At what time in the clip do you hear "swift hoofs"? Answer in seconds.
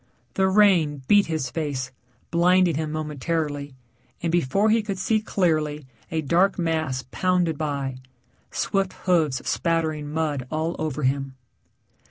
8.49-9.47